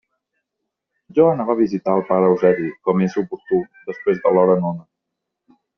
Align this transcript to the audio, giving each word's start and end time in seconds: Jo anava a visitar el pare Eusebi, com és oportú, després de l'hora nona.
Jo 1.19 1.27
anava 1.33 1.55
a 1.55 1.59
visitar 1.61 1.95
el 1.99 2.03
pare 2.09 2.31
Eusebi, 2.33 2.73
com 2.89 3.07
és 3.11 3.21
oportú, 3.25 3.63
després 3.93 4.27
de 4.27 4.35
l'hora 4.39 4.59
nona. 4.67 4.91